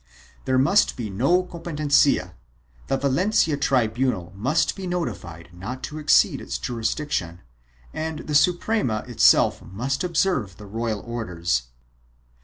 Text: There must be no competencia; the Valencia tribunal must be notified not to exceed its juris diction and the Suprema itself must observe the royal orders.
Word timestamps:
There 0.45 0.57
must 0.57 0.97
be 0.97 1.11
no 1.11 1.43
competencia; 1.43 2.33
the 2.87 2.97
Valencia 2.97 3.55
tribunal 3.55 4.33
must 4.35 4.75
be 4.75 4.87
notified 4.87 5.49
not 5.53 5.83
to 5.83 5.99
exceed 5.99 6.41
its 6.41 6.57
juris 6.57 6.95
diction 6.95 7.41
and 7.93 8.21
the 8.25 8.33
Suprema 8.33 9.03
itself 9.07 9.61
must 9.61 10.03
observe 10.03 10.57
the 10.57 10.65
royal 10.65 11.01
orders. 11.01 11.67